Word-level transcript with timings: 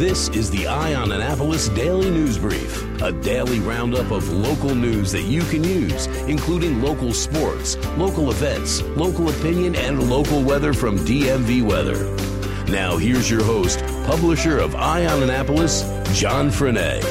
This 0.00 0.30
is 0.30 0.50
the 0.50 0.66
Eye 0.66 0.94
on 0.94 1.12
Annapolis 1.12 1.68
Daily 1.68 2.08
News 2.08 2.38
Brief, 2.38 3.02
a 3.02 3.12
daily 3.12 3.60
roundup 3.60 4.10
of 4.10 4.26
local 4.32 4.74
news 4.74 5.12
that 5.12 5.24
you 5.24 5.42
can 5.42 5.62
use, 5.62 6.06
including 6.26 6.80
local 6.80 7.12
sports, 7.12 7.76
local 7.98 8.30
events, 8.30 8.80
local 8.96 9.28
opinion, 9.28 9.76
and 9.76 10.08
local 10.08 10.42
weather 10.42 10.72
from 10.72 10.96
DMV 11.00 11.62
Weather. 11.62 12.02
Now, 12.72 12.96
here's 12.96 13.30
your 13.30 13.44
host, 13.44 13.80
publisher 14.06 14.56
of 14.56 14.74
Eye 14.74 15.04
on 15.04 15.22
Annapolis, 15.22 15.82
John 16.18 16.48
Frenaye. 16.48 17.02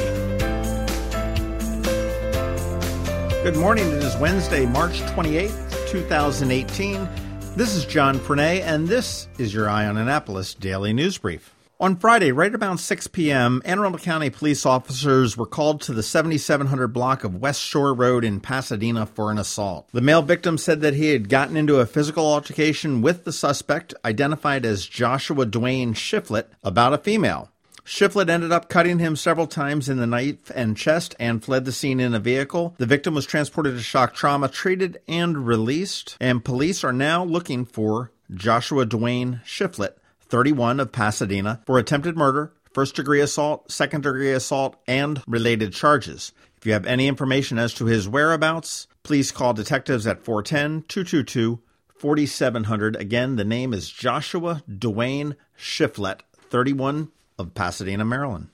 Good 3.44 3.56
morning. 3.56 3.86
It 3.86 4.02
is 4.02 4.18
Wednesday, 4.18 4.66
March 4.66 5.00
28th, 5.02 5.92
2018. 5.92 7.08
This 7.56 7.76
is 7.76 7.86
John 7.86 8.18
Frenaye, 8.18 8.64
and 8.64 8.88
this 8.88 9.28
is 9.38 9.54
your 9.54 9.70
Eye 9.70 9.86
on 9.86 9.98
Annapolis 9.98 10.56
Daily 10.56 10.92
News 10.92 11.20
Brief. 11.20 11.54
On 11.82 11.96
Friday, 11.96 12.34
right 12.34 12.54
around 12.54 12.80
6 12.80 13.08
p.m., 13.08 13.62
Anne 13.64 13.80
Arundel 13.80 14.02
County 14.02 14.30
police 14.30 14.66
officers 14.66 15.38
were 15.38 15.46
called 15.46 15.80
to 15.80 15.94
the 15.94 16.04
7700 16.04 16.90
block 16.90 17.24
of 17.24 17.38
West 17.40 17.62
Shore 17.62 17.94
Road 17.94 18.26
in 18.26 18.42
Pasadena 18.42 19.06
for 19.06 19.32
an 19.32 19.38
assault. 19.38 19.88
The 19.94 20.02
male 20.02 20.22
victim 20.22 20.58
said 20.58 20.82
that 20.82 20.96
he 20.96 21.14
had 21.14 21.30
gotten 21.30 21.56
into 21.56 21.80
a 21.80 21.86
physical 21.86 22.26
altercation 22.26 23.02
with 23.02 23.24
the 23.24 23.32
suspect, 23.32 23.94
identified 24.04 24.66
as 24.66 24.88
Joshua 24.88 25.46
Dwayne 25.46 25.94
Shiflett, 25.94 26.48
about 26.66 26.92
a 26.92 26.98
female. 26.98 27.50
Shiflett 27.86 28.30
ended 28.30 28.52
up 28.52 28.68
cutting 28.68 29.00
him 29.00 29.16
several 29.16 29.48
times 29.48 29.88
in 29.88 30.00
the 30.00 30.06
knife 30.06 30.52
and 30.54 30.76
chest 30.76 31.16
and 31.18 31.42
fled 31.42 31.64
the 31.64 31.72
scene 31.72 32.02
in 32.02 32.14
a 32.14 32.20
vehicle. 32.20 32.76
The 32.78 32.86
victim 32.86 33.14
was 33.14 33.26
transported 33.26 33.78
to 33.78 33.82
shock 33.82 34.14
trauma, 34.14 34.50
treated, 34.50 35.00
and 35.08 35.48
released. 35.48 36.18
And 36.20 36.44
police 36.44 36.84
are 36.84 36.92
now 36.92 37.24
looking 37.24 37.64
for 37.64 38.12
Joshua 38.36 38.86
Dwayne 38.86 39.42
Shiflett 39.46 39.94
31 40.30 40.80
of 40.80 40.92
Pasadena, 40.92 41.62
for 41.66 41.78
attempted 41.78 42.16
murder, 42.16 42.54
first 42.74 42.96
degree 42.96 43.20
assault, 43.20 43.72
second 43.72 44.04
degree 44.04 44.32
assault, 44.32 44.78
and 44.88 45.22
related 45.28 45.74
charges. 45.74 46.32
If 46.58 46.66
you 46.66 46.74
have 46.74 46.86
any 46.86 47.08
information 47.08 47.58
as 47.58 47.74
to 47.76 47.86
his 47.86 48.08
whereabouts, 48.08 48.88
please 49.04 49.32
call 49.32 49.54
detectives 49.54 50.06
at 50.06 50.24
410 50.24 50.84
222 50.88 51.62
4700. 51.98 52.96
Again, 52.96 53.36
the 53.36 53.44
name 53.44 53.74
is 53.74 53.90
Joshua 53.90 54.64
Dwayne 54.70 55.36
Shiflett, 55.58 56.22
31 56.50 57.12
of 57.38 57.54
Pasadena, 57.54 58.06
Maryland. 58.06 58.50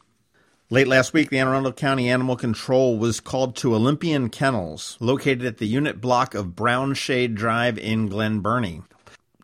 Late 0.72 0.88
last 0.88 1.14
week, 1.14 1.30
the 1.30 1.38
Anne 1.38 1.48
Arundel 1.48 1.74
County 1.74 2.10
Animal 2.10 2.36
Control 2.36 2.98
was 2.98 3.20
called 3.20 3.56
to 3.58 3.76
Olympian 3.76 4.30
Kennels, 4.30 4.98
located 5.00 5.46
at 5.46 5.58
the 5.58 5.68
unit 5.68 6.02
block 6.02 6.34
of 6.34 6.56
Brown 6.56 6.96
Shade 6.96 7.36
Drive 7.36 7.78
in 7.78 8.08
Glen 8.08 8.40
Burnie. 8.40 8.82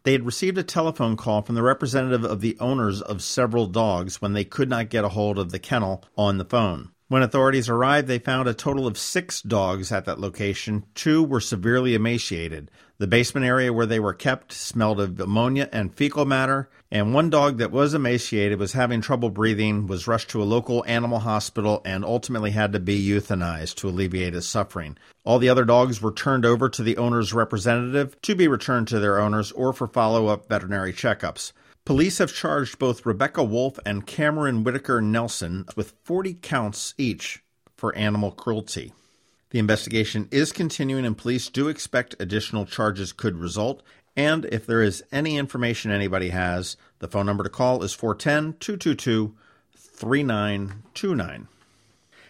They 0.04 0.14
had 0.14 0.26
received 0.26 0.58
a 0.58 0.64
telephone 0.64 1.16
call 1.16 1.44
from 1.44 1.56
the 1.56 1.62
representative 1.62 2.24
of 2.24 2.42
the 2.42 2.58
owners 2.60 3.02
of 3.02 3.22
several 3.22 3.68
dogs 3.68 4.22
when 4.22 4.34
they 4.34 4.44
could 4.44 4.70
not 4.70 4.90
get 4.90 5.06
a 5.06 5.10
hold 5.10 5.38
of 5.38 5.52
the 5.52 5.60
kennel 5.60 6.04
on 6.18 6.38
the 6.38 6.46
phone. 6.46 6.92
When 7.12 7.24
authorities 7.24 7.68
arrived, 7.68 8.08
they 8.08 8.20
found 8.20 8.48
a 8.48 8.54
total 8.54 8.88
of 8.88 8.98
six 8.98 9.42
dogs 9.42 9.92
at 9.92 10.06
that 10.06 10.22
location. 10.22 10.86
Two 10.96 11.22
were 11.22 11.42
severely 11.42 11.94
emaciated. 11.94 12.72
The 13.00 13.08
basement 13.08 13.46
area 13.46 13.74
where 13.74 13.86
they 13.86 14.00
were 14.00 14.14
kept 14.14 14.54
smelled 14.54 15.02
of 15.02 15.20
ammonia 15.20 15.68
and 15.74 15.94
fecal 15.94 16.24
matter, 16.24 16.70
and 16.90 17.14
one 17.14 17.30
dog 17.30 17.58
that 17.58 17.70
was 17.70 17.94
emaciated 17.94 18.60
was 18.60 18.72
having 18.72 19.02
trouble 19.02 19.30
breathing, 19.30 19.88
was 19.88 20.08
rushed 20.08 20.30
to 20.30 20.42
a 20.42 20.46
local 20.46 20.86
animal 20.88 21.20
hospital, 21.20 21.82
and 21.84 22.06
ultimately 22.06 22.52
had 22.52 22.72
to 22.72 22.80
be 22.80 23.06
euthanized 23.06 23.76
to 23.76 23.90
alleviate 23.90 24.34
his 24.34 24.48
suffering. 24.48 24.98
All 25.26 25.38
the 25.38 25.50
other 25.50 25.66
dogs 25.66 26.02
were 26.02 26.14
turned 26.14 26.46
over 26.46 26.70
to 26.70 26.82
the 26.82 26.96
owner's 26.96 27.34
representative 27.34 28.22
to 28.22 28.36
be 28.36 28.48
returned 28.48 28.88
to 28.88 29.00
their 29.02 29.20
owners 29.20 29.52
or 29.52 29.74
for 29.74 29.88
follow 29.88 30.28
up 30.28 30.48
veterinary 30.48 30.94
checkups. 30.94 31.52
Police 31.84 32.20
have 32.20 32.34
charged 32.34 32.78
both 32.78 33.06
Rebecca 33.06 33.44
Wolf 33.44 33.80
and 33.86 34.06
Cameron 34.06 34.64
Whitaker 34.64 35.02
Nelson 35.02 35.66
with 35.76 35.96
40 36.04 36.36
counts 36.36 36.94
each 36.98 37.44
for 37.76 37.96
animal 37.96 38.32
cruelty. 38.32 38.94
The 39.50 39.58
investigation 39.58 40.28
is 40.32 40.52
continuing, 40.52 41.06
and 41.06 41.18
police 41.18 41.50
do 41.50 41.68
expect 41.68 42.16
additional 42.20 42.68
charges 42.68 43.12
could 43.12 43.36
result. 43.36 43.82
And 44.16 44.46
if 44.46 44.68
there 44.68 44.84
is 44.84 45.04
any 45.12 45.38
information 45.38 45.90
anybody 45.90 46.30
has, 46.30 46.78
the 47.00 47.08
phone 47.08 47.26
number 47.26 47.44
to 47.44 47.50
call 47.50 47.84
is 47.84 47.94
410 47.94 48.60
222 48.60 49.36
3929. 49.76 51.48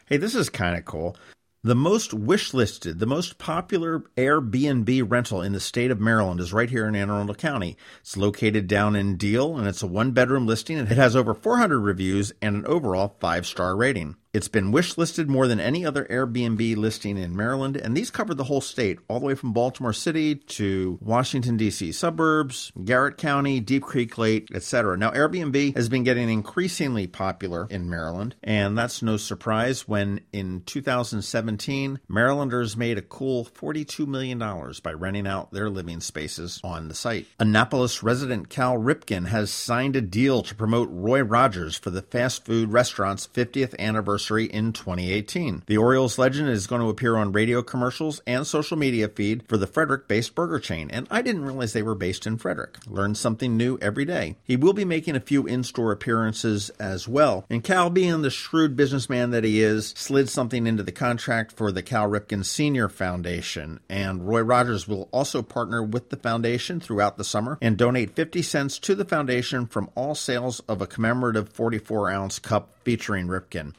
Hey, 0.06 0.17
this 0.17 0.34
is 0.34 0.50
kind 0.50 0.78
of 0.78 0.85
cool. 0.85 1.17
The 1.63 1.75
most 1.75 2.09
wishlisted, 2.09 2.97
the 2.97 3.05
most 3.05 3.38
popular 3.38 3.99
Airbnb 4.17 5.05
rental 5.07 5.44
in 5.44 5.53
the 5.53 5.59
state 5.59 5.91
of 5.91 5.99
Maryland 5.99 6.39
is 6.39 6.51
right 6.51 6.72
here 6.72 6.88
in 6.88 6.95
Anne 6.95 7.11
Arundel 7.11 7.35
County. 7.35 7.77
It's 7.99 8.17
located 8.17 8.66
down 8.66 8.95
in 8.95 9.16
Deale 9.16 9.55
and 9.55 9.67
it's 9.67 9.83
a 9.83 9.88
one 9.88 10.09
bedroom 10.09 10.47
listing. 10.47 10.79
It 10.79 10.88
has 10.88 11.16
over 11.16 11.35
400 11.35 11.77
reviews 11.77 12.33
and 12.41 12.55
an 12.55 12.66
overall 12.66 13.16
five 13.19 13.45
star 13.45 13.75
rating. 13.75 14.16
It's 14.33 14.47
been 14.47 14.71
wish 14.71 14.97
listed 14.97 15.29
more 15.29 15.45
than 15.45 15.59
any 15.59 15.85
other 15.85 16.05
Airbnb 16.05 16.77
listing 16.77 17.17
in 17.17 17.35
Maryland, 17.35 17.75
and 17.75 17.97
these 17.97 18.09
cover 18.09 18.33
the 18.33 18.45
whole 18.45 18.61
state, 18.61 18.97
all 19.09 19.19
the 19.19 19.25
way 19.25 19.35
from 19.35 19.51
Baltimore 19.51 19.91
City 19.91 20.35
to 20.35 20.97
Washington, 21.01 21.57
D.C. 21.57 21.91
suburbs, 21.91 22.71
Garrett 22.85 23.17
County, 23.17 23.59
Deep 23.59 23.83
Creek 23.83 24.17
Lake, 24.17 24.47
etc. 24.53 24.97
Now, 24.97 25.11
Airbnb 25.11 25.75
has 25.75 25.89
been 25.89 26.05
getting 26.05 26.29
increasingly 26.29 27.07
popular 27.07 27.67
in 27.69 27.89
Maryland, 27.89 28.35
and 28.41 28.77
that's 28.77 29.01
no 29.01 29.17
surprise 29.17 29.85
when 29.85 30.21
in 30.31 30.61
2017, 30.65 31.99
Marylanders 32.07 32.77
made 32.77 32.97
a 32.97 33.01
cool 33.01 33.43
$42 33.43 34.07
million 34.07 34.39
by 34.81 34.93
renting 34.93 35.27
out 35.27 35.51
their 35.51 35.69
living 35.69 35.99
spaces 35.99 36.61
on 36.63 36.87
the 36.87 36.95
site. 36.95 37.27
Annapolis 37.37 38.01
resident 38.01 38.47
Cal 38.47 38.77
Ripken 38.77 39.27
has 39.27 39.51
signed 39.51 39.97
a 39.97 40.01
deal 40.01 40.41
to 40.43 40.55
promote 40.55 40.87
Roy 40.89 41.21
Rogers 41.21 41.75
for 41.75 41.89
the 41.89 42.01
fast 42.01 42.45
food 42.45 42.71
restaurant's 42.71 43.27
50th 43.27 43.77
anniversary 43.77 44.20
anniversary 44.21 44.45
in 44.45 44.71
2018. 44.71 45.63
The 45.65 45.77
Orioles 45.77 46.19
legend 46.19 46.49
is 46.49 46.67
going 46.67 46.81
to 46.81 46.89
appear 46.89 47.15
on 47.15 47.31
radio 47.31 47.63
commercials 47.63 48.21
and 48.27 48.45
social 48.45 48.77
media 48.77 49.07
feed 49.07 49.43
for 49.47 49.57
the 49.57 49.65
Frederick 49.65 50.07
based 50.07 50.35
burger 50.35 50.59
chain, 50.59 50.91
and 50.91 51.07
I 51.09 51.23
didn't 51.23 51.43
realize 51.43 51.73
they 51.73 51.81
were 51.81 51.95
based 51.95 52.27
in 52.27 52.37
Frederick. 52.37 52.77
Learn 52.85 53.15
something 53.15 53.57
new 53.57 53.79
every 53.81 54.05
day. 54.05 54.35
He 54.43 54.55
will 54.55 54.73
be 54.73 54.85
making 54.85 55.15
a 55.15 55.19
few 55.19 55.47
in 55.47 55.63
store 55.63 55.91
appearances 55.91 56.69
as 56.79 57.07
well, 57.07 57.45
and 57.49 57.63
Cal, 57.63 57.89
being 57.89 58.21
the 58.21 58.29
shrewd 58.29 58.75
businessman 58.75 59.31
that 59.31 59.43
he 59.43 59.61
is, 59.63 59.93
slid 59.97 60.29
something 60.29 60.67
into 60.67 60.83
the 60.83 60.91
contract 60.91 61.53
for 61.53 61.71
the 61.71 61.81
Cal 61.81 62.07
Ripken 62.07 62.45
Senior 62.45 62.89
Foundation, 62.89 63.79
and 63.89 64.27
Roy 64.27 64.41
Rogers 64.41 64.87
will 64.87 65.09
also 65.11 65.41
partner 65.41 65.81
with 65.81 66.09
the 66.09 66.17
foundation 66.17 66.79
throughout 66.79 67.17
the 67.17 67.23
summer 67.23 67.57
and 67.59 67.75
donate 67.75 68.15
50 68.15 68.43
cents 68.43 68.77
to 68.79 68.93
the 68.93 69.05
foundation 69.05 69.65
from 69.65 69.89
all 69.95 70.13
sales 70.13 70.59
of 70.67 70.79
a 70.79 70.87
commemorative 70.87 71.49
44 71.49 72.11
ounce 72.11 72.37
cup 72.37 72.69
featuring 72.83 73.27
Ripken. 73.27 73.73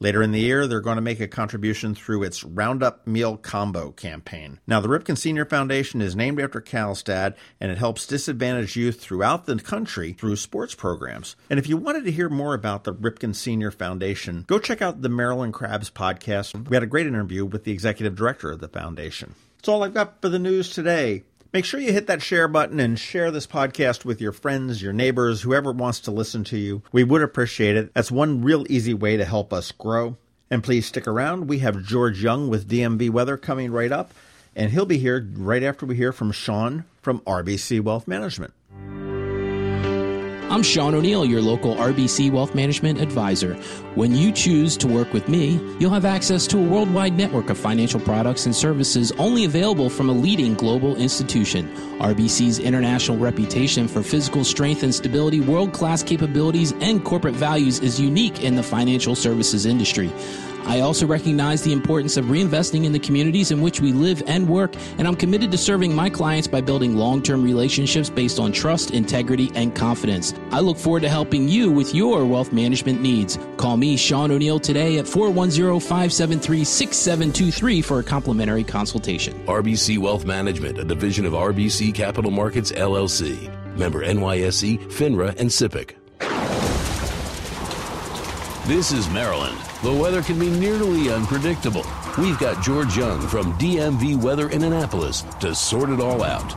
Later 0.00 0.22
in 0.22 0.30
the 0.30 0.40
year, 0.40 0.66
they're 0.66 0.80
going 0.80 0.96
to 0.96 1.02
make 1.02 1.18
a 1.18 1.26
contribution 1.26 1.94
through 1.94 2.22
its 2.22 2.44
Roundup 2.44 3.04
Meal 3.06 3.36
Combo 3.36 3.90
campaign. 3.90 4.60
Now, 4.64 4.80
the 4.80 4.88
Ripken 4.88 5.18
Senior 5.18 5.44
Foundation 5.44 6.00
is 6.00 6.14
named 6.14 6.40
after 6.40 6.60
Cal's 6.60 7.02
dad, 7.02 7.34
and 7.60 7.72
it 7.72 7.78
helps 7.78 8.06
disadvantaged 8.06 8.76
youth 8.76 9.00
throughout 9.00 9.46
the 9.46 9.56
country 9.56 10.12
through 10.12 10.36
sports 10.36 10.74
programs. 10.74 11.34
And 11.50 11.58
if 11.58 11.68
you 11.68 11.76
wanted 11.76 12.04
to 12.04 12.12
hear 12.12 12.28
more 12.28 12.54
about 12.54 12.84
the 12.84 12.94
Ripken 12.94 13.34
Senior 13.34 13.72
Foundation, 13.72 14.44
go 14.46 14.60
check 14.60 14.80
out 14.80 15.02
the 15.02 15.08
Maryland 15.08 15.54
Crabs 15.54 15.90
podcast. 15.90 16.68
We 16.68 16.76
had 16.76 16.84
a 16.84 16.86
great 16.86 17.08
interview 17.08 17.44
with 17.44 17.64
the 17.64 17.72
executive 17.72 18.14
director 18.14 18.52
of 18.52 18.60
the 18.60 18.68
foundation. 18.68 19.34
That's 19.56 19.68
all 19.68 19.82
I've 19.82 19.94
got 19.94 20.22
for 20.22 20.28
the 20.28 20.38
news 20.38 20.70
today. 20.70 21.24
Make 21.50 21.64
sure 21.64 21.80
you 21.80 21.94
hit 21.94 22.06
that 22.08 22.20
share 22.20 22.46
button 22.46 22.78
and 22.78 22.98
share 22.98 23.30
this 23.30 23.46
podcast 23.46 24.04
with 24.04 24.20
your 24.20 24.32
friends, 24.32 24.82
your 24.82 24.92
neighbors, 24.92 25.40
whoever 25.40 25.72
wants 25.72 25.98
to 26.00 26.10
listen 26.10 26.44
to 26.44 26.58
you. 26.58 26.82
We 26.92 27.04
would 27.04 27.22
appreciate 27.22 27.74
it. 27.74 27.94
That's 27.94 28.10
one 28.10 28.42
real 28.42 28.66
easy 28.68 28.92
way 28.92 29.16
to 29.16 29.24
help 29.24 29.50
us 29.50 29.72
grow. 29.72 30.18
And 30.50 30.62
please 30.62 30.84
stick 30.84 31.08
around. 31.08 31.48
We 31.48 31.60
have 31.60 31.82
George 31.82 32.22
Young 32.22 32.48
with 32.48 32.68
DMV 32.68 33.08
Weather 33.08 33.38
coming 33.38 33.72
right 33.72 33.90
up, 33.90 34.12
and 34.54 34.72
he'll 34.72 34.84
be 34.84 34.98
here 34.98 35.26
right 35.36 35.62
after 35.62 35.86
we 35.86 35.96
hear 35.96 36.12
from 36.12 36.32
Sean 36.32 36.84
from 37.00 37.20
RBC 37.20 37.80
Wealth 37.80 38.06
Management. 38.06 38.52
I'm 40.50 40.62
Sean 40.62 40.94
O'Neill, 40.94 41.26
your 41.26 41.42
local 41.42 41.74
RBC 41.74 42.32
Wealth 42.32 42.54
Management 42.54 43.02
Advisor. 43.02 43.52
When 43.96 44.14
you 44.14 44.32
choose 44.32 44.78
to 44.78 44.88
work 44.88 45.12
with 45.12 45.28
me, 45.28 45.60
you'll 45.78 45.92
have 45.92 46.06
access 46.06 46.46
to 46.46 46.58
a 46.58 46.62
worldwide 46.62 47.12
network 47.18 47.50
of 47.50 47.58
financial 47.58 48.00
products 48.00 48.46
and 48.46 48.56
services 48.56 49.12
only 49.18 49.44
available 49.44 49.90
from 49.90 50.08
a 50.08 50.12
leading 50.12 50.54
global 50.54 50.96
institution. 50.96 51.68
RBC's 51.98 52.60
international 52.60 53.18
reputation 53.18 53.86
for 53.86 54.02
physical 54.02 54.42
strength 54.42 54.82
and 54.82 54.94
stability, 54.94 55.40
world 55.40 55.74
class 55.74 56.02
capabilities, 56.02 56.72
and 56.80 57.04
corporate 57.04 57.34
values 57.34 57.80
is 57.80 58.00
unique 58.00 58.42
in 58.42 58.56
the 58.56 58.62
financial 58.62 59.14
services 59.14 59.66
industry. 59.66 60.10
I 60.68 60.80
also 60.80 61.06
recognize 61.06 61.62
the 61.62 61.72
importance 61.72 62.18
of 62.18 62.26
reinvesting 62.26 62.84
in 62.84 62.92
the 62.92 62.98
communities 62.98 63.50
in 63.50 63.62
which 63.62 63.80
we 63.80 63.90
live 63.92 64.22
and 64.26 64.46
work, 64.46 64.74
and 64.98 65.08
I'm 65.08 65.16
committed 65.16 65.50
to 65.52 65.56
serving 65.56 65.94
my 65.94 66.10
clients 66.10 66.46
by 66.46 66.60
building 66.60 66.94
long 66.94 67.22
term 67.22 67.42
relationships 67.42 68.10
based 68.10 68.38
on 68.38 68.52
trust, 68.52 68.90
integrity, 68.90 69.50
and 69.54 69.74
confidence. 69.74 70.34
I 70.50 70.60
look 70.60 70.76
forward 70.76 71.00
to 71.00 71.08
helping 71.08 71.48
you 71.48 71.70
with 71.70 71.94
your 71.94 72.26
wealth 72.26 72.52
management 72.52 73.00
needs. 73.00 73.38
Call 73.56 73.78
me, 73.78 73.96
Sean 73.96 74.30
O'Neill, 74.30 74.60
today 74.60 74.98
at 74.98 75.08
410 75.08 75.80
573 75.80 76.64
6723 76.64 77.80
for 77.80 78.00
a 78.00 78.04
complimentary 78.04 78.62
consultation. 78.62 79.32
RBC 79.46 79.96
Wealth 79.96 80.26
Management, 80.26 80.78
a 80.78 80.84
division 80.84 81.24
of 81.24 81.32
RBC 81.32 81.94
Capital 81.94 82.30
Markets, 82.30 82.72
LLC. 82.72 83.50
Member 83.74 84.04
NYSE, 84.04 84.78
FINRA, 84.90 85.28
and 85.38 85.48
SIPC. 85.48 85.94
This 88.68 88.92
is 88.92 89.08
Maryland. 89.08 89.56
The 89.82 89.94
weather 89.94 90.20
can 90.20 90.38
be 90.38 90.50
nearly 90.50 91.10
unpredictable. 91.10 91.86
We've 92.18 92.38
got 92.38 92.62
George 92.62 92.98
Young 92.98 93.18
from 93.26 93.54
DMV 93.54 94.22
Weather 94.22 94.50
in 94.50 94.62
Annapolis 94.62 95.22
to 95.40 95.54
sort 95.54 95.88
it 95.88 96.00
all 96.00 96.22
out. 96.22 96.52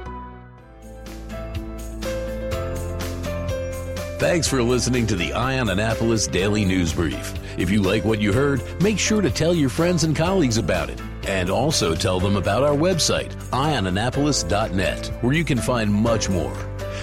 Thanks 4.19 4.49
for 4.49 4.63
listening 4.63 5.07
to 5.09 5.17
the 5.17 5.35
Eye 5.35 5.59
on 5.59 5.69
Annapolis 5.69 6.27
Daily 6.27 6.65
News 6.65 6.95
Brief. 6.95 7.35
If 7.59 7.71
you 7.71 7.83
like 7.83 8.03
what 8.05 8.19
you 8.19 8.33
heard, 8.33 8.63
make 8.83 8.99
sure 8.99 9.21
to 9.21 9.31
tell 9.31 9.55
your 9.55 9.69
friends 9.69 10.05
and 10.05 10.17
colleagues 10.17 10.57
about 10.57 10.89
it. 10.89 10.99
And 11.27 11.51
also 11.51 11.95
tell 11.95 12.21
them 12.21 12.37
about 12.37 12.63
our 12.63 12.77
website, 12.77 13.35
eyeonannapolis.net, 13.51 15.07
where 15.23 15.33
you 15.33 15.45
can 15.45 15.59
find 15.59 15.93
much 15.93 16.29
more. 16.29 16.57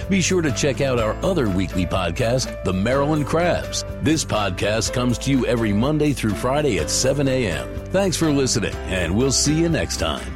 Be 0.08 0.20
sure 0.20 0.42
to 0.42 0.52
check 0.52 0.80
out 0.80 0.98
our 0.98 1.14
other 1.24 1.48
weekly 1.48 1.86
podcast, 1.86 2.62
The 2.64 2.72
Maryland 2.72 3.26
Crabs. 3.26 3.84
This 4.02 4.24
podcast 4.24 4.92
comes 4.92 5.18
to 5.18 5.30
you 5.30 5.46
every 5.46 5.72
Monday 5.72 6.12
through 6.12 6.34
Friday 6.34 6.78
at 6.78 6.90
7 6.90 7.26
a.m. 7.28 7.68
Thanks 7.86 8.16
for 8.16 8.30
listening, 8.30 8.74
and 8.86 9.16
we'll 9.16 9.32
see 9.32 9.58
you 9.58 9.68
next 9.68 9.98
time. 9.98 10.33